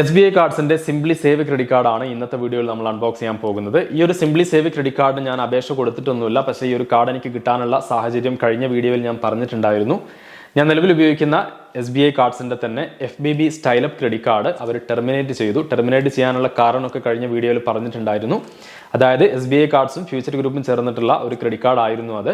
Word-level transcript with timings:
S 0.00 0.12
B 0.16 0.20
I 0.26 0.28
കാർഡ്സിന്റെ 0.36 0.76
simply 0.84 1.14
save 1.22 1.42
credit 1.46 1.70
കാർഡാണ് 1.72 2.04
ഇന്നത്തെ 2.12 2.36
വീഡിയോയിൽ 2.42 2.68
നമ്മൾ 2.70 2.86
അൺബോക്സ് 2.90 3.20
ചെയ്യാൻ 3.22 3.38
പോകുന്നത്. 3.42 3.76
ഈ 3.96 3.98
ഒരു 4.06 4.14
സിംപ്ലി 4.20 4.44
സേവ് 4.52 4.68
ക്രെഡിറ്റ് 4.74 4.98
കാർഡ് 5.00 5.20
ഞാൻ 5.26 5.38
അപേക്ഷ 5.44 5.74
കൊടുത്തിട്ടൊന്നുമില്ല 5.80 6.40
പക്ഷേ 6.46 6.64
ഈ 6.68 6.72
ഒരു 6.78 6.86
കാർഡ് 6.92 7.10
എനിക്ക് 7.12 7.30
കിട്ടാനുള്ള 7.34 7.78
സാഹചര്യം 7.88 8.36
കഴിഞ്ഞ 8.42 8.64
വീഡിയോയിൽ 8.74 9.02
ഞാൻ 9.08 9.16
പറഞ്ഞിട്ടുണ്ടായിരുന്നു. 9.24 9.96
ഞാൻ 10.56 10.66
നിലവിൽ 10.72 10.92
ഉപയോഗിക്കുന്ന 10.96 11.36
എസ് 11.82 11.92
ബി 11.96 12.00
ഐ 12.06 12.08
കാർഡ്സിന്റെ 12.20 12.58
തന്നെ 12.64 12.84
F 13.08 13.20
B 13.26 13.32
B 13.40 13.48
StyleUp 13.56 13.96
credit 14.00 14.26
card 14.28 14.50
അവർ 14.64 14.74
ടെർമിനേറ്റ് 14.90 15.36
ചെയ്തു. 15.42 15.60
ടെർമിനേറ്റ് 15.72 16.12
ചെയ്യാനുള്ള 16.16 16.50
കാരണമൊക്കെ 16.62 17.02
കഴിഞ്ഞ 17.06 17.28
വീഡിയോയിൽ 17.34 17.60
പറഞ്ഞിട്ടുണ്ടായിരുന്നു. 17.68 18.38
അതായത് 18.96 19.24
എസ് 19.36 19.48
ബി 19.52 19.58
ഐ 19.62 19.68
കാർഡ്സും 19.76 20.04
ഫ്യൂച്ചർ 20.10 20.34
ഗ്രൂപ്പും 20.40 20.64
ചേർന്നിട്ടുള്ള 20.68 21.14
ഒരു 21.28 21.36
ക്രെഡിറ്റ് 21.42 21.64
കാർഡ് 21.68 21.82
ആയിരുന്നു 21.86 22.16
അത്. 22.22 22.32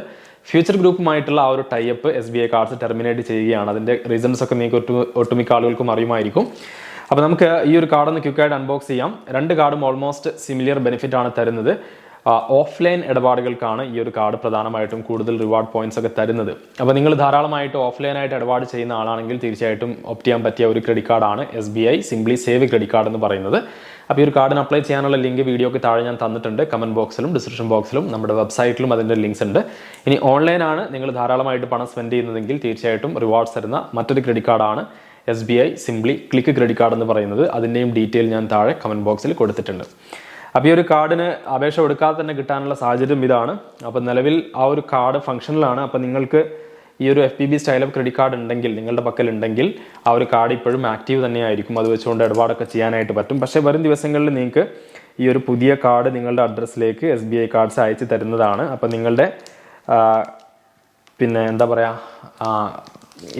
ഫ്യൂച്ചർ 0.51 0.77
ഗ്രൂപ്പുമായിട്ടുള്ള 0.83 1.41
ആ 1.47 1.53
ഒരു 1.57 1.65
type 1.73 2.11
S 2.21 2.31
B 2.35 2.41
I 2.47 2.51
cards 2.57 2.79
terminate 2.85 3.25
ചെയ്യുകയാണ്. 3.31 3.69
അതിന്റെ 3.75 3.97
റീസൺസ് 4.13 4.45
ഒക്കെ 4.47 4.57
നിങ്ങൾക്ക് 4.61 4.81
ഒട്ടു 4.83 4.95
ഒട്ടുമിക്ക 5.23 5.53
ആളുകൾക്കും 5.59 5.91
അറിയുമായിരിക്കും. 5.95 6.47
അപ്പോൾ 7.11 7.23
നമുക്ക് 7.25 7.49
ഈ 7.71 7.73
ഒരു 7.81 7.87
കാർഡ് 7.93 8.11
ഒന്ന് 8.11 8.21
ക്വിക്കായിട്ട് 8.25 8.57
അൺബോക്സ് 8.59 8.89
ചെയ്യാം. 8.93 9.11
രണ്ട് 9.37 9.53
കാർഡും 9.59 9.83
ഓൾമോസ്റ്റ് 9.89 10.31
സിമിലിയർ 10.45 10.79
ബെനിഫിറ്റ് 10.87 11.17
ആണ് 11.21 11.31
തരുന്നത്. 11.39 11.73
ഓഫ്ലൈൻ 12.61 13.01
ഇടപാടുകൾക്കാണ് 13.11 13.83
ഈ 13.93 13.95
ഒരു 14.03 14.11
കാർഡ് 14.17 14.39
പ്രധാനമായിട്ടും 14.43 15.01
കൂടുതൽ 15.09 15.35
റിവാർഡ് 15.43 15.71
പോയിന്റ്സ് 15.75 15.99
ഒക്കെ 16.01 16.11
തരുന്നത്. 16.19 16.51
അപ്പോൾ 16.81 16.95
നിങ്ങൾ 16.99 17.13
ധാരാളമായിട്ട് 17.23 17.79
ഓഫ്ലൈനായിട്ട് 17.87 18.35
ഇടപാട് 18.39 18.65
ചെയ്യുന്ന 18.73 18.95
ആളാണെങ്കിൽ 19.01 19.37
തീർച്ചയായിട്ടും 19.45 19.93
ഓപ്റ്റ് 20.11 20.27
ചെയ്യാൻ 20.27 20.43
പറ്റിയ 20.47 20.67
ഒരു 20.73 20.81
ക്രെഡിറ്റ് 20.87 21.11
കാർഡാണ് 21.11 21.45
S 21.61 21.73
B 21.77 21.85
I 21.95 21.97
simply 22.11 22.37
save 22.45 22.69
credit 22.73 22.95
card 22.95 23.11
എന്ന് 23.13 23.23
പറയുന്നത്. 23.25 23.59
അപ്പോൾ 24.11 24.23
ഈ 24.23 24.27
ഒരു 24.27 24.33
കാർഡിന് 24.37 24.61
അപ്ലൈ 24.65 24.81
ചെയ്യാനുള്ള 24.91 25.17
ലിങ്ക് 25.25 25.43
വീഡിയോക്ക് 25.51 25.81
താഴെ 25.87 26.05
ഞാൻ 26.11 26.17
തന്നിട്ടുണ്ട്. 26.25 26.63
കമന്റ് 26.75 26.97
ബോക്സിലും 27.01 27.33
ഡിസ്ക്രിപ്ഷൻ 27.39 27.67
ബോക്സിലും 27.75 28.05
നമ്മുടെ 28.13 28.37
വെബ്സൈറ്റിലും 28.43 28.93
അതിന്റെ 28.97 29.17
ലിങ്ക്സ് 29.25 29.45
ഉണ്ട്. 29.49 29.61
ഇനി 30.07 30.19
ഓൺലൈനാണ് 30.33 30.85
നിങ്ങൾ 30.95 31.11
ധാരാളമായിട്ട് 31.21 31.69
പണം 31.75 31.89
സ്പെൻഡ് 31.93 32.15
ചെയ്യുന്നതെങ്കിൽ 32.15 32.59
തീർച്ചയായിട്ടും 32.67 33.15
റിവാർഡ്സ് 33.27 33.57
തരുന്ന 33.59 33.81
മറ്റൊരു 33.99 34.23
ക്രെഡിറ്റ് 34.27 34.51
കാർഡാണ് 34.51 34.85
S 35.33 35.45
B 35.49 35.57
I 35.65 35.69
simply 35.87 36.15
click 36.31 36.53
credit 36.57 36.81
card 36.81 36.97
എന്ന് 36.99 37.07
പറയുന്നത് 37.11 37.45
അതിന്റെയും 37.57 37.91
ഡീറ്റെയിൽ 37.97 38.27
ഞാൻ 38.35 38.45
താഴെ 38.53 38.73
കമന്റ് 38.83 39.07
ബോക്സിൽ 39.09 39.33
കൊടുത്തിട്ടുണ്ട്. 39.41 39.85
അപ്പോൾ 40.57 40.69
ഈ 40.69 40.73
ഒരു 40.77 40.85
കാർഡിന് 40.91 41.27
അപേക്ഷ 41.55 41.77
കൊടുക്കാതെ 41.85 42.17
തന്നെ 42.21 42.35
കിട്ടാനുള്ള 42.39 42.75
സാഹചര്യം 42.83 43.23
ഇതാണ്. 43.27 43.53
അപ്പോൾ 43.89 44.01
നിലവിൽ 44.09 44.37
ആ 44.61 44.67
ഒരു 44.73 44.83
കാർഡ് 44.93 45.19
ഫംഗ്ഷനിലാണ് 45.29 45.81
അപ്പോൾ 45.87 46.01
നിങ്ങൾക്ക് 46.07 46.41
ഈ 47.03 47.09
ഒരു 47.13 47.21
F 47.27 47.37
P 47.39 47.47
B 47.51 47.59
style 47.63 47.83
of 47.87 47.93
credit 47.95 48.19
card 48.19 48.37
ഉണ്ടെങ്കിൽ 48.41 48.71
നിങ്ങളുടെ 48.79 49.03
പക്കൽ 49.09 49.27
ഉണ്ടെങ്കിൽ 49.33 49.67
ആ 50.07 50.13
ഒരു 50.19 50.27
കാർഡ് 50.33 50.55
ഇപ്പോഴും 50.59 50.85
ആക്റ്റീവ് 50.93 51.21
തന്നെയായിരിക്കും. 51.27 51.75
അത് 51.81 51.89
വെച്ചുകൊണ്ട് 51.93 52.23
ഇടപാടൊക്കെ 52.27 52.67
ചെയ്യാനായിട്ട് 52.73 53.15
പറ്റും. 53.19 53.37
പക്ഷേ 53.43 53.61
വരും 53.67 53.83
ദിവസങ്ങളിൽ 53.87 54.31
നിങ്ങൾക്ക് 54.39 54.65
ഈ 55.23 55.27
ഒരു 55.33 55.41
പുതിയ 55.49 55.71
കാർഡ് 55.85 56.09
നിങ്ങളുടെ 56.17 56.43
അഡ്രസ്സിലേക്ക് 56.47 57.07
എസ് 57.15 57.29
ബി 57.31 57.39
ഐ 57.45 57.47
കാർഡ്സ് 57.55 57.81
അയച്ചു 57.85 58.07
തരുന്നതാണ്. 58.13 58.65
അപ്പോൾ 58.75 58.91
നിങ്ങളുടെ 58.97 59.27
പിന്നെ 61.21 61.41
എന്താ 61.53 61.67
പറയുക 61.71 61.95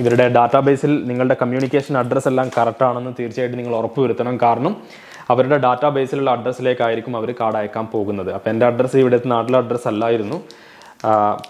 ഇവരുടെ 0.01 0.29
ഡാറ്റാബേസിൽ 0.37 0.93
നിങ്ങളുടെ 1.09 1.37
കമ്മ്യൂണിക്കേഷൻ 1.41 1.99
അഡ്രസ്സ് 1.99 2.29
എല്ലാം 2.29 2.49
കറക്റ്റാണെന്ന് 2.59 3.13
തീർച്ചയായിട്ടും 3.19 3.59
നിങ്ങൾ 3.59 3.75
ഉറപ്പുവരുത്തണം 3.81 4.39
കാരണം 4.43 4.77
അവരുടെ 5.33 5.57
ഡാറ്റാബേസിലുള്ള 5.57 6.31
അഡ്രസ്സിലേക്കായിരിക്കും 6.37 7.15
അവർ 7.17 7.31
കാർഡ് 7.41 7.59
അയക്കാൻ 7.61 7.87
പോകുന്നത്. 7.95 8.31
അപ്പോൾ 8.37 8.51
എന്റെ 8.51 8.67
അഡ്രസ്സ് 8.67 8.97
ഇവിടുത്തെ 8.97 9.29
നാട്ടിലെ 9.35 9.59
അഡ്രസ്സ് 9.59 9.89
അല്ലായിരുന്നു. 9.89 10.39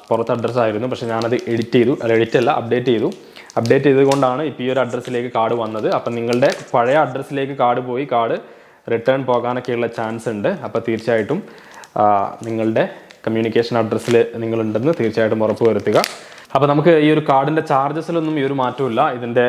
പുറത്ത് 0.08 0.32
അഡ്രസ്സായിരുന്നു 0.32 0.88
പക്ഷേ 0.92 1.06
ഞാനത് 1.06 1.36
എഡിറ്റ് 1.52 1.76
ചെയ്തു. 1.78 1.92
അല്ല 2.02 2.12
എഡിറ്റ് 2.18 2.38
അല്ല 2.40 2.50
അപ്ഡേറ്റ് 2.60 2.90
ചെയ്തു. 2.92 3.08
അപ്ഡേറ്റ് 3.58 3.84
ചെയ്തുകൊണ്ടാണ് 3.84 4.42
ഇപ്പോൾ 4.50 4.62
ഈ 4.62 4.68
ഒരു 4.72 4.80
അഡ്രസ്സിലേക്ക് 4.80 5.30
കാർഡ് 5.36 5.54
വന്നത്. 5.62 5.88
അപ്പം 5.98 6.12
നിങ്ങളുടെ 6.18 6.50
പഴയ 6.74 6.96
അഡ്രസ്സിലേക്ക് 7.04 7.52
കാർഡ് 7.62 7.80
പോയി. 7.88 8.04
കാർഡ് 8.12 8.38
റിട്ടേൺ 8.92 9.22
പോകാനൊക്കെയുള്ള 9.30 9.86
ചാൻസ് 9.98 10.28
ഉണ്ട്. 10.34 10.48
അപ്പോൾ 10.48 10.82
തീർച്ചയായിട്ടും 10.88 11.42
നിങ്ങളുടെ 12.48 12.84
കമ്മ്യൂണിക്കേഷൻ 13.26 13.78
അഡ്രസ്സിൽ 13.78 14.16
നിങ്ങളുണ്ടെന്ന് 14.42 14.92
തീർച്ചയായിട്ടും 15.00 15.42
ഉറപ്പ് 15.44 15.64
വരുത്തുക. 15.68 16.00
അപ്പോൾ 16.58 16.68
നമുക്ക് 16.70 16.92
ഈ 17.06 17.08
ഒരു 17.14 17.22
കാർഡിന്റെ 17.28 17.62
ചാർജസിലൊന്നും 17.68 18.36
ഈ 18.40 18.42
ഒരു 18.46 18.54
മാറ്റമില്ല 18.60 19.00
ഇതിന്റെ 19.16 19.44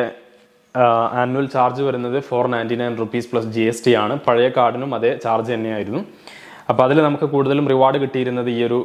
ആനുവൽ 1.20 1.46
ചാർജ് 1.54 1.82
വരുന്നത് 1.86 2.18
four 2.26 2.44
ninety 2.52 2.76
nine 2.80 2.92
rupees 3.00 3.28
plus 3.30 3.48
G 3.54 3.62
S 3.70 3.82
T 3.86 3.92
ആണ്. 4.02 4.14
പഴയ 4.26 4.48
കാർഡിനും 4.58 4.92
അതേ 4.98 5.10
ചാർജ് 5.24 5.50
തന്നെയായിരുന്നു. 5.54 6.00
അപ്പോൾ 6.70 6.82
അതിൽ 6.86 6.98
നമുക്ക് 7.06 7.26
കൂടുതലും 7.32 7.66
റിവാർഡ് 7.72 7.98
കിട്ടിയിരുന്നത് 8.02 8.50
ഈ 8.56 8.58
ഒരു 8.68 8.78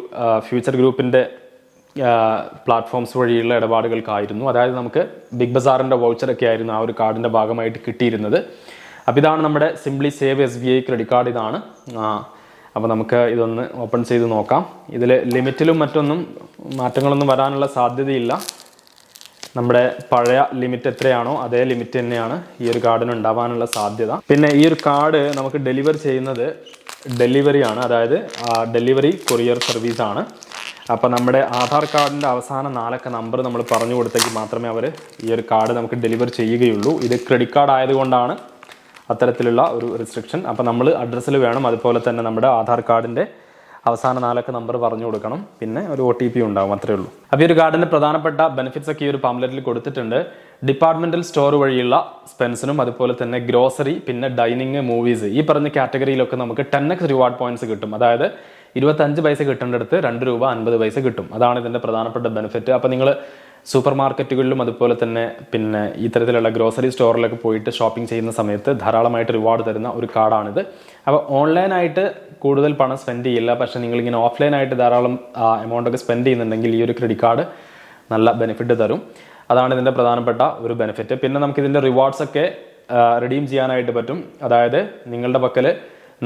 ഫ്യൂച്ചർ 0.47 0.75
ഗ്രൂപ്പിന്റെ 0.81 1.21
പ്ലാറ്റ്ഫോംസ് 2.67 3.15
വഴിയുള്ള 3.21 3.59
ഇടപാടുകൾക്കായിരുന്നു. 3.61 4.45
അതായത് 4.51 4.75
നമുക്ക് 4.79 5.03
ബിഗ് 5.41 5.55
ബസാറിന്റെ 5.57 5.99
വൗച്ചറൊക്കെ 6.05 6.47
ആയിരുന്നു 6.53 6.73
ആ 6.77 6.79
ഒരു 6.85 6.95
കാർഡിന്റെ 7.01 7.31
ഭാഗമായിട്ട് 7.37 7.79
കിട്ടിയിരുന്നത്. 7.87 8.39
അപ്പോൾ 9.07 9.19
ഇതാണ് 9.23 9.43
നമ്മുടെ 9.47 9.69
simply 9.83 10.11
save 10.21 10.43
S 10.47 10.61
B 10.63 10.71
I 10.77 10.79
credit 10.87 11.11
card 11.13 11.31
ഇതാണ്. 11.35 11.59
അപ്പോൾ 12.75 12.89
നമുക്ക് 12.93 13.19
ഇതൊന്ന് 13.33 13.63
ഓപ്പൺ 13.83 14.01
ചെയ്ത് 14.09 14.25
നോക്കാം. 14.35 14.63
ഇതിൽ 14.97 15.11
ലിമിറ്റിലും 15.35 15.77
മറ്റൊന്നും 15.83 16.19
മാറ്റങ്ങളൊന്നും 16.79 17.29
വരാനുള്ള 17.33 17.67
സാധ്യതയില്ല. 17.77 18.33
നമ്മുടെ 19.57 19.83
പഴയ 20.11 20.39
ലിമിറ്റ് 20.61 20.87
എത്രയാണോ 20.91 21.33
അതേ 21.43 21.61
ലിമിറ്റ് 21.71 21.97
തന്നെയാണ് 21.99 22.37
ഈ 22.63 22.65
ഒരു 22.71 22.79
കാർഡിന് 22.85 23.11
ഉണ്ടാവാനുള്ള 23.17 23.65
സാധ്യത. 23.75 24.13
പിന്നെ 24.29 24.49
ഈ 24.59 24.63
ഒരു 24.69 24.77
കാർഡ് 24.87 25.21
നമുക്ക് 25.37 25.59
ഡെലിവർ 25.67 25.95
ചെയ്യുന്നത് 26.05 26.45
ഡെലിവറി 27.21 27.61
ആണ്. 27.69 27.79
അതായത് 27.87 28.17
ഡെലിവറി 28.75 29.11
കൊറിയർ 29.29 29.59
സർവീസ് 29.69 30.03
ആണ്. 30.09 30.23
അപ്പോൾ 30.93 31.09
നമ്മുടെ 31.15 31.41
ആധാർ 31.59 31.83
കാർഡിന്റെ 31.93 32.27
അവസാന 32.33 32.67
നാലക്ക 32.79 33.07
നമ്പർ 33.17 33.39
നമ്മൾ 33.47 33.61
പറഞ്ഞു 33.71 33.95
കൊടുത്തെങ്കിൽ 33.99 34.33
മാത്രമേ 34.39 34.67
അവർ 34.73 34.85
ഈ 35.25 35.29
ഒരു 35.35 35.43
കാർഡ് 35.51 35.73
നമുക്ക് 35.77 35.97
ഡെലിവർ 36.03 36.29
ചെയ്യുകയുള്ളൂ. 36.39 36.91
ഇത് 37.07 37.15
ക്രെഡിറ്റ് 37.27 37.55
കാർഡ് 37.57 37.73
ആയതുകൊണ്ടാണ് 37.77 38.35
അത്തരത്തിലുള്ള 39.09 39.61
ഒരു 39.77 39.87
റിസ്ട്രിക്ഷൻ 40.01 40.41
അപ്പോൾ 40.51 40.63
നമ്മൾ 40.69 40.87
അഡ്രസ്സിൽ 41.01 41.37
വേണം. 41.45 41.63
അതുപോലെ 41.69 42.01
തന്നെ 42.07 42.23
നമ്മുടെ 42.27 42.49
ആധാർ 42.59 42.79
കാർഡിന്റെ 42.89 43.25
അവസാന 43.89 44.19
നാലൊക്കെ 44.25 44.51
നമ്പർ 44.55 44.75
പറഞ്ഞു 44.83 45.05
കൊടുക്കണം. 45.07 45.39
പിന്നെ 45.59 45.81
ഒരു 45.93 46.01
ഒ 46.07 46.11
ടി 46.19 46.27
പി 46.33 46.39
ഉണ്ടാവും 46.45 46.71
അത്രേ 46.75 46.93
ഉള്ളൂ. 46.97 47.09
അപ്പോൾ 47.31 47.43
ഈ 47.43 47.47
ഒരു 47.47 47.55
കാർഡിന്റെ 47.59 47.87
പ്രധാനപ്പെട്ട 47.91 48.41
ബെനിഫിറ്റ്സ് 48.57 48.91
ഒക്കെ 48.93 49.03
ഈ 49.05 49.09
ഒരു 49.11 49.19
പാംലെറ്റിൽ 49.25 49.59
കൊടുത്തിട്ടുണ്ട്. 49.67 50.17
ഡിപ്പാർട്ട്മെന്റൽ 50.69 51.21
സ്റ്റോർ 51.27 51.55
വഴിയുള്ള 51.63 51.95
സ്പെൻസിനും 52.31 52.77
അതുപോലെ 52.83 53.15
തന്നെ 53.21 53.39
ഗ്രോസറി 53.49 53.95
പിന്നെ 54.07 54.27
ഡൈനിങ് 54.39 54.81
മൂവീസ് 54.89 55.29
ഈ 55.37 55.43
പറഞ്ഞ 55.49 55.69
കാറ്റഗറിയിലൊക്കെ 55.77 56.37
നമുക്ക് 56.43 56.65
ടെൻ 56.73 56.87
എക്സ് 56.93 57.09
റിവാർഡ് 57.13 57.37
പോയിന്റ്സ് 57.41 57.67
കിട്ടും. 57.71 57.91
അതായത് 57.99 58.27
ഇരുപത്തഞ്ച് 58.79 59.21
പൈസ 59.25 59.41
കിട്ടേണ്ടടുത്ത് 59.49 59.97
രണ്ട് 60.05 60.23
രൂപ 60.29 60.43
അൻപത് 60.53 60.77
പൈസ 60.81 60.97
കിട്ടും. 61.05 61.27
അതാണ് 61.37 61.59
ഇതിന്റെ 61.63 61.79
പ്രധാനപ്പെട്ട 61.85 62.27
ബെനിഫിറ്റ് 62.37 62.71
അപ്പോൾ 62.77 62.89
നിങ്ങൾ 62.93 63.09
സൂപ്പർ 63.71 63.93
മാർക്കറ്റുകളിലും 63.99 64.59
അതുപോലെ 64.63 64.95
തന്നെ 65.01 65.23
പിന്നെ 65.51 65.81
ഇത്തരത്തിലുള്ള 66.05 66.49
ഗ്രോസറി 66.55 66.89
സ്റ്റോറിലൊക്കെ 66.93 67.37
പോയിട്ട് 67.43 67.69
ഷോപ്പിംഗ് 67.77 68.09
ചെയ്യുന്ന 68.11 68.31
സമയത്ത് 68.39 68.71
ധാരാളമായിട്ട് 68.83 69.31
റിവാർഡ് 69.37 69.63
തരുന്ന 69.67 69.89
ഒരു 69.99 70.07
കാർഡാണിത്. 70.15 70.59
അപ്പോൾ 71.07 71.19
ഓൺലൈനായിട്ട് 71.39 72.03
കൂടുതൽ 72.43 72.73
പണം 72.81 72.97
സ്പെൻഡ് 73.03 73.25
ചെയ്യില്ല. 73.27 73.53
പക്ഷേ 73.61 73.79
നിങ്ങളിങ്ങനെ 73.83 74.17
ഓഫ്ലൈനായിട്ട് 74.27 74.75
ധാരാളം 74.81 75.15
എമൗണ്ടൊക്കെ 75.65 75.99
സ്പെൻഡ് 76.03 76.25
ചെയ്യുന്നുണ്ടെങ്കിൽ 76.27 76.75
ഈ 76.79 76.81
ഒരു 76.87 76.95
ക്രെഡിറ്റ് 76.99 77.23
കാർഡ് 77.23 77.45
നല്ല 78.13 78.31
ബെനിഫിറ്റ് 78.41 78.77
തരും. 78.83 79.01
അതാണ് 79.51 79.73
ഇതിന്റെ 79.75 79.93
പ്രധാനപ്പെട്ട 79.97 80.41
ഒരു 80.65 80.73
ബെനിഫിറ്റ് 80.81 81.15
പിന്നെ 81.23 81.39
നമുക്ക് 81.43 81.61
ഇതിന്റെ 81.63 81.81
റിവാർഡ്സ് 81.87 82.23
ഒക്കെ 82.27 82.45
റിഡീം 83.23 83.43
ചെയ്യാനായിട്ട് 83.51 83.91
പറ്റും. 83.97 84.17
അതായത് 84.45 84.79
നിങ്ങളുടെ 85.13 85.39
പക്കൽ 85.45 85.67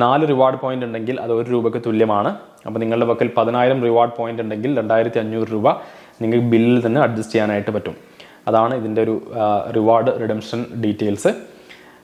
നാല് 0.04 0.24
റിവാർഡ് 0.32 0.58
പോയിന്റ് 0.64 0.86
ഉണ്ടെങ്കിൽ 0.88 1.16
അത് 1.24 1.32
ഒരു 1.40 1.48
രൂപയ്ക്ക് 1.54 1.80
തുല്യമാണ്. 1.86 2.32
അപ്പോൾ 2.68 2.80
നിങ്ങളുടെ 2.84 3.08
പക്കൽ 3.12 3.28
പതിനായിരം 3.38 3.80
റിവാർഡ് 3.88 4.14
പോയിന്റ് 4.18 4.42
ഉണ്ടെങ്കിൽ 4.46 4.72
രണ്ടായിരത്തി 4.80 5.20
അഞ്ഞൂറ് 5.24 5.50
രൂപ. 5.56 5.68
നിങ്ങൾക്ക് 6.22 6.48
ബില്ലിൽ 6.48 6.86
തന്നെ 6.86 7.02
അഡ്ജസ്റ്റ് 7.02 7.34
ചെയ്യാനായിട്ട് 7.34 7.72
പറ്റും. 7.72 7.96
അതാണ് 8.48 8.76
ഇതിന്റെ 8.76 9.04
ഒരു 9.04 9.32
റിവാർഡ് 9.76 10.22
റിഡംഷൻ 10.22 10.66
ഡീറ്റെയിൽസ് 10.86 11.28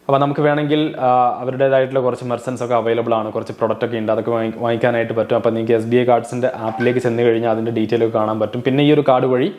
അപ്പോൾ 0.07 0.19
നമുക്ക് 0.19 0.41
വേണമെങ്കിൽ 0.41 0.95
അവരുടേതായിട്ടുള്ള 1.39 1.99
കുറച്ച് 1.99 2.25
മെർസൻസ് 2.25 2.63
ഒക്കെ 2.63 2.75
അവൈലബിൾ 2.75 3.13
ആണ് 3.13 3.31
കുറച്ച് 3.31 3.53
പ്രൊഡക്റ്റ് 3.53 3.85
ഒക്കെ 3.85 3.97
ഉണ്ട് 3.97 4.11
അതൊക്കെ 4.11 4.31
വാങ്ങി- 4.31 4.53
വാങ്ങിക്കാനായിട്ട് 4.57 5.13
പറ്റും. 5.13 5.35
അപ്പോൾ 5.35 5.49
നിങ്ങൾക്ക് 5.49 5.73
എസ് 5.73 5.85
ബി 5.85 5.95
ഐ 5.95 6.03
കാർഡ്സിന്റെ 6.03 6.51
ആപ്പിലേക്ക് 6.55 6.99
ചെന്ന് 6.99 7.23
കഴിഞ്ഞാൽ 7.23 7.51
അതിന്റെ 7.51 7.71
ഡീറ്റെയിൽ 7.71 8.05
ഒക്കെ 8.05 8.17
കാണാൻ 8.17 8.39
പറ്റും. 8.39 8.63
പിന്നെ 8.63 8.83
ഈ 8.83 8.91
ഒരു 8.91 9.03
കാർഡ് 9.07 9.25
വഴി 9.25 9.51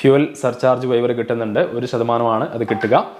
ഫ്യൂവൽ 0.00 0.28
സർചാർജ് 0.40 0.86
വൈവർ 0.86 1.12
കിട്ടുന്നുണ്ട്. 1.12 1.60
ഒരു 1.60 1.86
ശതമാനമാണ് 1.86 2.48
അത് 2.48 2.64
കിട്ടുക. 2.64 3.10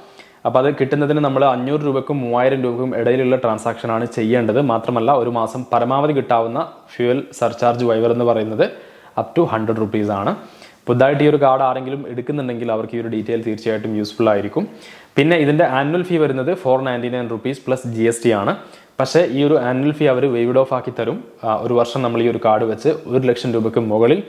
അപ്പോൾ 0.46 0.66
അത് 0.66 0.74
കിട്ടുന്നതിന് 0.74 1.18
നമ്മൾ 1.18 1.44
അഞ്ഞൂറ് 1.44 1.80
രൂപക്കും 1.80 2.20
മൂവായിരം 2.20 2.62
രൂപക്കും 2.62 2.96
ഇടയിലുള്ള 2.96 3.36
ട്രാൻസാക്ഷൻ 3.36 3.92
ആണ് 3.92 4.06
ചെയ്യേണ്ടത്. 4.06 4.60
മാത്രമല്ല 4.60 5.12
ഒരു 5.12 5.30
മാസം 5.30 5.64
പരമാവധി 5.72 6.12
കിട്ടാവുന്ന 6.12 6.68
ഫ്യൂവൽ 6.96 7.22
സർചാർജ് 7.32 7.84
വൈവർ 7.84 8.12
എന്ന് 8.12 8.24
പറയുന്നത് 8.24 8.70
അപ് 9.18 9.36
ടു 9.36 9.40
ഹൺഡ്രഡ് 9.40 9.80
റുപ്പീസ് 9.80 10.10
ആണ്. 10.10 10.36
പുതുതായിട്ട് 10.90 11.22
ഈ 11.24 11.30
ഒരു 11.32 11.38
കാർഡ് 11.46 11.64
ആരെങ്കിലും 11.68 12.02
എടുക്കുന്നുണ്ടെങ്കിൽ 12.12 12.68
അവർക്ക് 12.76 12.94
ഈ 12.98 13.00
ഒരു 13.04 13.10
ഡീറ്റെയിൽ 13.14 13.40
തീർച്ചയായിട്ടും 13.48 13.92
യൂസ്ഫുൾ 14.00 14.28
ആയിരിക്കും. 14.34 14.64
പിന്നെ 15.16 15.36
ഇതിന്റെ 15.44 15.64
ആനുവൽ 15.78 16.02
ഫീ 16.08 16.16
വരുന്നത് 16.22 16.52
four 16.62 16.78
ninety 16.86 17.10
nine 17.14 17.26
rupees 17.34 17.60
plus 17.66 17.88
G 17.96 18.04
S 18.10 18.22
T 18.24 18.30
ആണ്. 18.40 18.52
പക്ഷേ 19.00 19.20
ഈ 19.36 19.40
ഒരു 19.48 19.56
ആനുവൽ 19.68 19.92
ഫീ 19.98 20.06
അവർ 20.12 20.24
വെയ്ഡ് 20.36 20.60
ഓഫ് 20.62 20.74
ആക്കി 20.78 20.92
തരും. 20.98 21.18
ഒരു 21.64 21.74
വർഷം 21.80 22.00
നമ്മൾ 22.04 22.20
ഈ 22.24 22.28
ഒരു 22.32 22.40
കാർഡ് 22.46 22.66
വെച്ച് 22.72 22.90
ഒരു 23.12 23.22
ലക്ഷം 23.30 23.52
രൂപയ്ക്ക് 23.56 23.82
മുകളിൽ 23.92 24.20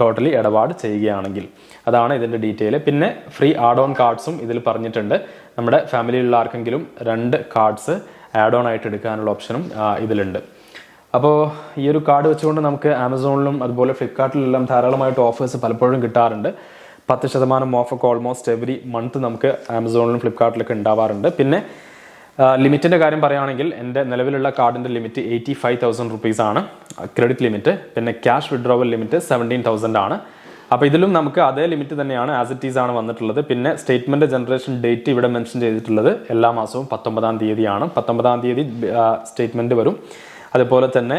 ടോട്ടലി 0.00 0.30
ഇടപാട് 0.38 0.72
ചെയ്യുകയാണെങ്കിൽ. 0.84 1.44
അതാണ് 1.88 2.12
ഇതിന്റെ 2.18 2.38
ഡീറ്റെയിൽ 2.44 2.74
പിന്നെ 2.86 3.08
ഫ്രീ 3.36 3.50
ആഡ് 3.68 3.80
ഓൺ 3.84 3.92
കാർഡ്സും 4.00 4.34
ഇതിൽ 4.46 4.58
പറഞ്ഞിട്ടുണ്ട്. 4.68 5.16
നമ്മുടെ 5.58 5.78
ഫാമിലിയിലുള്ള 5.92 6.36
ആർക്കെങ്കിലും 6.42 6.82
രണ്ട് 7.10 7.36
കാർഡ്സ് 7.54 7.96
ആഡ് 8.44 8.56
ഓൺ 8.58 8.66
ആയിട്ട് 8.72 8.86
എടുക്കാനുള്ള 8.90 9.30
ഓപ്ഷനും 9.36 9.64
ഇതിലുണ്ട്. 10.04 10.40
അപ്പോൾ 11.16 11.36
ഈ 11.80 11.84
ഒരു 11.92 12.00
കാർഡ് 12.08 12.28
വെച്ചുകൊണ്ട് 12.30 12.60
നമുക്ക് 12.66 12.90
ആമസോണിലും 13.04 13.56
അതുപോലെ 13.64 13.92
ഫ്ലിപ്കാർട്ടിലെല്ലാം 13.98 14.64
ധാരാളമായിട്ട് 14.70 15.20
ഓഫേഴ്സ് 15.28 15.58
പലപ്പോഴും 15.64 15.98
കിട്ടാറുണ്ട്. 16.04 16.50
പത്ത് 17.10 17.26
ശതമാനം 17.32 17.70
ഓഫൊക്കെ 17.80 18.06
ഓൾമോസ്റ്റ് 18.10 18.50
എവറി 18.54 18.76
മന്ത് 18.94 19.18
നമുക്ക് 19.24 19.50
ആമസോണിലും 19.78 20.20
ഫ്ലിപ്കാർട്ടിലൊക്കെ 20.24 20.74
ഉണ്ടാവാറുണ്ട്. 20.78 21.28
പിന്നെ 21.38 21.58
ലിമിറ്റിന്റെ 22.64 22.98
കാര്യം 23.02 23.20
പറയുകയാണെങ്കിൽ 23.24 23.68
എന്റെ 23.82 24.02
നിലവിലുള്ള 24.12 24.48
കാർഡിന്റെ 24.58 24.90
limit 24.96 25.22
eighty 25.32 25.54
five 25.62 25.78
thousand 25.82 26.12
rupees 26.14 26.42
ആണ്. 26.48 26.60
ക്രെഡിറ്റ് 27.16 27.44
ലിമിറ്റ് 27.46 27.72
പിന്നെ 27.94 28.12
cash 28.24 28.50
withdrawal 28.54 28.88
limit 28.94 29.18
seventeen 29.30 29.62
thousand 29.68 30.00
ആണ്. 30.04 30.18
അപ്പോൾ 30.72 30.86
ഇതിലും 30.90 31.10
നമുക്ക് 31.18 31.40
അതേ 31.50 31.64
ലിമിറ്റ് 31.72 31.94
തന്നെയാണ് 32.00 32.32
ആസ് 32.40 32.52
ഇറ്റ് 32.54 32.68
ഈസ് 32.68 32.78
ആണ് 32.82 32.92
വന്നിട്ടുള്ളത്. 32.98 33.40
പിന്നെ 33.50 33.70
സ്റ്റേറ്റ്മെന്റ് 33.80 34.26
ജനറേഷൻ 34.34 34.74
ഡേറ്റ് 34.84 35.10
ഇവിടെ 35.14 35.28
മെൻഷൻ 35.34 35.58
ചെയ്തിട്ടുള്ളത് 35.64 36.12
എല്ലാ 36.34 36.50
മാസവും 36.58 36.86
പത്തൊമ്പതാം 36.92 37.38
തീയതിയാണ്. 37.42 37.86
പത്തൊമ്പതാം 37.96 38.40
തീയതി 38.44 38.64
സ്റ്റേറ്റ്മെന്റ് 39.30 39.76
വരും. 39.80 39.96
അതുപോലെ 40.54 40.88
തന്നെ 40.98 41.18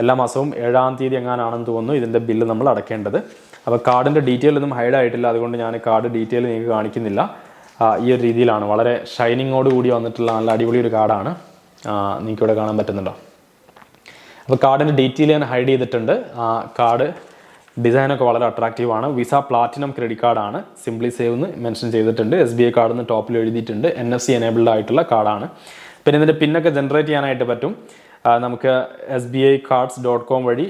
എല്ലാ 0.00 0.14
മാസവും 0.20 0.48
ഏഴാം 0.64 0.94
തീയതി 1.00 1.16
എങ്ങാനാണെന്ന് 1.20 1.66
തോന്നുന്നു. 1.66 1.92
ഇതിന്റെ 2.00 2.20
ബില്ല് 2.28 2.46
നമ്മൾ 2.50 2.66
അടക്കേണ്ടത്. 2.72 3.18
അപ്പോൾ 3.66 3.78
കാർഡിന്റെ 3.88 4.20
ഡീറ്റെയിൽ 4.28 4.56
ഒന്നും 4.58 4.72
ഹൈഡ് 4.78 4.96
ആയിട്ടില്ല. 4.98 5.26
അതുകൊണ്ട് 5.32 5.56
ഞാൻ 5.58 5.74
കാർഡ് 5.86 6.08
ഡീറ്റെയിൽ 6.16 6.44
നിങ്ങൾക്ക് 6.48 6.70
കാണിക്കുന്നില്ല. 6.76 7.20
ഈ 8.04 8.12
ഒരു 8.14 8.20
രീതിയിലാണ്. 8.26 8.64
വളരെ 8.72 8.92
ഷൈനിങ്ങോട് 9.14 9.68
കൂടി 9.76 9.88
വന്നിട്ടുള്ള 9.96 10.30
നല്ല 10.38 10.50
അടിപൊളി 10.56 10.78
ഒരു 10.84 10.90
കാർഡാണ്. 10.96 11.30
നിങ്ങൾക്ക് 12.20 12.42
ഇവിടെ 12.42 12.54
കാണാൻ 12.60 12.76
പറ്റുന്നുണ്ടോ? 12.80 13.14
അപ്പോൾ 14.44 14.58
കാർഡിന്റെ 14.64 14.94
ഡീറ്റെയിൽ 15.00 15.30
ഞാൻ 15.36 15.44
ഹൈഡ് 15.52 15.68
ചെയ്തിട്ടുണ്ട്. 15.68 16.12
കാർഡ് 16.78 17.08
ഡിസൈനൊക്കെ 17.84 18.24
വളരെ 18.24 18.44
അട്രാക്റ്റീവ് 18.50 18.90
ആണ്. 18.98 19.06
വിസ 19.18 19.34
പ്ലാറ്റിനം 19.48 19.90
ക്രെഡിറ്റ് 19.96 20.22
കാർഡാണ് 20.22 20.58
സിംപ്ലി 20.84 21.08
സേവ് 21.16 21.34
എന്ന് 21.34 21.48
മെൻഷൻ 21.64 21.88
ചെയ്തിട്ടുണ്ട്. 21.94 22.36
എസ് 22.44 22.54
ബി 22.58 22.64
ഐ 22.68 22.70
കാർഡ് 22.76 23.04
ടോപ്പിൽ 23.08 23.34
എഴുതിയിട്ടുണ്ട്. 23.38 23.88
എൻ 24.02 24.08
എഫ് 24.14 24.24
സി 24.26 24.32
എനേബിൾഡ് 24.32 24.70
ആയിട്ടുള്ള 24.74 25.02
കാർഡാണ് 25.12 25.48
പിന്നെ 26.04 26.18
ഇതിന്റെ 26.20 26.36
പിന്നൊക്കെ 26.42 26.70
ജനറേറ്റ് 26.78 27.08
ചെയ്യാനായിട്ട് 27.08 27.44
പറ്റും. 27.44 27.72
നമുക്ക് 28.44 28.72
S 29.16 29.28
B 29.32 29.40
I 29.50 29.56
cards 29.70 30.00
dot 30.04 30.24
com 30.28 30.44
വഴി 30.44 30.66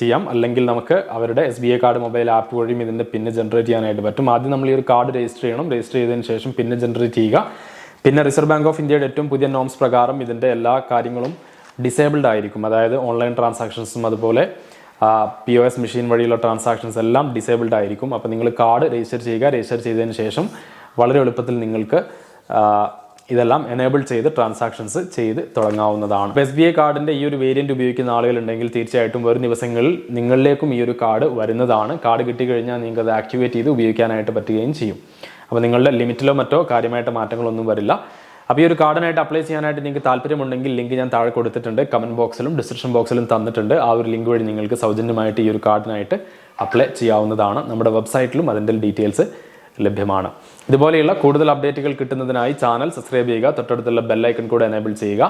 ചെയ്യാം. 0.00 0.22
അല്ലെങ്കിൽ 0.32 0.64
നമുക്ക് 0.70 0.96
അവരുടെ 1.16 1.42
S 1.50 1.60
B 1.62 1.68
I 1.74 1.78
card 1.82 2.00
mobile 2.04 2.28
app 2.30 2.56
വഴിയും 2.58 2.80
ഇതിന്റെ 2.82 3.04
പിന്നെ 3.12 3.30
ജനറേറ്റ് 3.38 3.68
ചെയ്യാനായിട്ട് 3.68 4.02
പറ്റും. 4.06 4.30
ആദ്യം 4.30 4.50
നമ്മൾ 4.54 4.68
ഈ 4.70 4.74
ഒരു 4.78 4.84
കാർഡ് 4.90 5.12
രജിസ്റ്റർ 5.16 5.42
ചെയ്യണം. 5.42 5.66
രജിസ്റ്റർ 5.74 5.98
ചെയ്തതിന് 6.00 6.26
ശേഷം 6.32 6.52
പിന്നെ 6.58 6.76
ജനറേറ്റ് 6.84 7.18
ചെയ്യുക. 7.20 7.46
പിന്നെ 8.04 8.22
റിസർവ് 8.28 8.50
ബാങ്ക് 8.52 8.68
ഓഫ് 8.68 8.80
ഇന്ത്യയുടെ 8.80 9.06
ഏറ്റവും 9.10 9.28
പുതിയ 9.28 9.48
നോംസ് 9.56 9.78
പ്രകാരം 9.82 10.22
ഇതിന്റെ 10.22 10.48
എല്ലാ 10.56 10.74
കാര്യങ്ങളും 10.90 11.32
ഡിസേബിൾഡ് 11.86 12.28
ആയിരിക്കും. 12.32 12.62
അതായത് 12.66 12.96
ഓൺലൈൻ 13.08 13.32
ട്രാൻസാക്ഷൻസും 13.38 14.04
അതുപോലെ 14.06 14.44
പി 15.46 15.54
ഒ 15.58 15.64
എസ് 15.66 15.80
മെഷീൻ 15.80 16.06
വഴിയുള്ള 16.12 16.36
ട്രാൻസാക്ഷൻസ് 16.44 16.98
എല്ലാം 17.02 17.26
ഡിസേബിൾഡ് 17.34 17.76
ആയിരിക്കും. 17.80 18.14
അപ്പോൾ 18.14 18.28
നിങ്ങൾ 18.28 18.48
കാർഡ് 18.62 18.86
രജിസ്റ്റർ 18.94 19.20
ചെയ്യുക. 19.26 19.44
രജിസ്റ്റർ 19.54 19.80
ചെയ്തതിന് 19.84 20.16
ശേഷം 20.22 20.46
വളരെ 21.00 21.18
എളുപ്പത്തിൽ 21.24 21.54
നിങ്ങൾക്ക് 21.64 22.00
ഇതെല്ലാം 23.32 23.62
എനേബിൾ 23.72 24.00
ചെയ്ത് 24.10 24.28
ട്രാൻസാക്ഷൻസ് 24.36 25.00
ചെയ്ത് 25.16 25.40
തുടങ്ങാവുന്നതാണ്. 25.56 26.30
എസ് 26.44 26.54
ബി 26.58 26.62
ഐ 26.68 26.70
കാർഡിന്റെ 26.78 27.12
ഈ 27.18 27.22
ഒരു 27.30 27.36
വേരിയന്റ് 27.42 27.72
ഉപയോഗിക്കുന്ന 27.76 28.10
ആളുകളുണ്ടെങ്കിൽ 28.18 28.68
തീർച്ചയായിട്ടും 28.76 29.22
വരും 29.28 29.42
ദിവസങ്ങളിൽ 29.46 29.92
നിങ്ങളിലേക്കും 30.18 30.70
ഈ 30.76 30.78
ഒരു 30.86 30.94
കാർഡ് 31.02 31.26
വരുന്നതാണ്. 31.40 31.94
കാർഡ് 32.04 32.24
കിട്ടിക്കഴിഞ്ഞാൽ 32.28 32.78
നിങ്ങൾക്ക് 32.84 33.02
അത് 33.06 33.12
ആക്ടിവേറ്റ് 33.18 33.56
ചെയ്ത് 33.58 33.70
ഉപയോഗിക്കാനായിട്ട് 33.74 34.32
പറ്റുകയും 34.38 34.72
ചെയ്യും. 34.78 34.98
അപ്പോൾ 35.48 35.62
നിങ്ങളുടെ 35.64 35.92
ലിമിറ്റിലോ 36.00 36.32
മറ്റോ 36.40 36.60
കാര്യമായിട്ട് 36.72 37.12
മാറ്റങ്ങളൊന്നും 37.18 37.66
വരില്ല. 37.72 37.92
അപ്പോൾ 38.50 38.60
ഈ 38.62 38.64
ഒരു 38.68 38.76
കാർഡിനായിട്ട് 38.80 39.20
അപ്ലൈ 39.22 39.40
ചെയ്യാനായിട്ട് 39.48 39.82
നിങ്ങൾക്ക് 39.86 40.02
താല്പര്യമുണ്ടെങ്കിൽ 40.06 40.70
ലിങ്ക് 40.78 40.94
ഞാൻ 41.00 41.08
താഴെ 41.14 41.30
കൊടുത്തിട്ടുണ്ട്. 41.36 41.82
കമന്റ് 41.92 42.16
ബോക്സിലും 42.20 42.52
ഡിസ്ക്രിപ്ഷൻ 42.58 42.90
ബോക്സിലും 42.96 43.24
തന്നിട്ടുണ്ട്. 43.32 43.74
ആ 43.86 43.88
ഒരു 43.98 44.08
ലിങ്ക് 44.14 44.30
വഴി 44.32 44.44
നിങ്ങൾക്ക് 44.50 44.76
സൗജന്യമായിട്ട് 44.84 45.40
ഈ 45.44 45.48
ഒരു 45.54 45.60
കാർഡിനായിട്ട് 45.66 46.18
അപ്ലൈ 46.64 46.86
ചെയ്യാവുന്നതാണ്. 47.00 47.60
നമ്മുടെ 47.70 47.90
വെബ്സൈറ്റിലും 47.96 48.46
അതിന്റെ 48.52 48.74
ഡീറ്റെയിൽസ് 48.86 49.26
ലഭ്യമാണ്. 49.86 50.30
ഇതുപോലെയുള്ള 50.68 51.12
കൂടുതൽ 51.22 51.50
അപ്ഡേറ്റുകൾ 51.54 51.92
കിട്ടുന്നതിനായി 52.00 52.54
ചാനൽ 52.62 52.90
സബ്സ്ക്രൈബ് 52.96 53.28
ചെയ്യുക 53.30 53.50
തൊട്ടടുത്തുള്ള 53.58 54.02
ബെല്ലൈക്കൺ 54.10 54.48
കൂടെ 54.52 54.64
എനേബിൾ 54.70 54.92
ചെയ്യുക. 55.02 55.22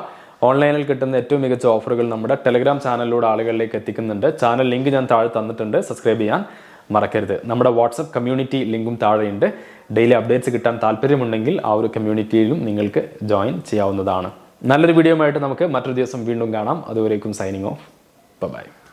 ഓൺലൈനിൽ 0.49 0.83
കിട്ടുന്ന 0.89 1.15
ഏറ്റവും 1.21 1.41
മികച്ച 1.45 1.67
ഓഫറുകൾ 1.75 2.07
നമ്മുടെ 2.15 2.35
ടെലിഗ്രാം 2.47 2.79
ചാനലിലൂടെ 2.87 3.27
ആളുകളിലേക്ക് 3.33 3.77
എത്തിക്കുന്നുണ്ട്. 3.81 4.27
ചാനൽ 4.43 4.67
ലിങ്ക് 4.73 4.91
ഞാൻ 4.97 5.07
താഴെ 5.13 5.31
തന്നിട്ടുണ്ട്. 5.37 5.79
സബ്സ്ക്രൈബ് 5.89 6.21
ചെയ്യാൻ 6.23 6.43
മറക്കരുത്. 6.95 7.35
നമ്മുടെ 7.51 7.71
വാട്സപ്പ് 7.79 8.13
കമ്മ്യൂണിറ്റി 8.17 8.61
ലിങ്കും 8.73 8.95
താഴെയുണ്ട്. 9.03 9.47
ഡെയിലി 9.97 10.15
അപ്ഡേറ്റ്സ് 10.21 10.51
കിട്ടാൻ 10.55 10.77
താല്പര്യമുണ്ടെങ്കിൽ 10.85 11.55
ആ 11.71 11.73
ഒരു 11.81 11.91
കമ്മ്യൂണിറ്റിയിലും 11.97 12.61
നിങ്ങൾക്ക് 12.69 13.03
ജോയിൻ 13.33 13.57
ചെയ്യാവുന്നതാണ്. 13.71 14.31
നല്ലൊരു 14.71 14.97
വീഡിയോ 14.99 15.17
ആയിട്ട് 15.27 15.41
നമുക്ക് 15.47 15.67
മറ്റൊരു 15.75 15.97
ദിവസം 16.01 16.21
വീണ്ടും 16.31 16.51
കാണാം. 16.57 16.81
അതുവരേക്കും 16.91 17.33
സൈനിങ് 17.41 17.71
ഓഫ് 17.75 17.87
ബൈ 18.55 18.67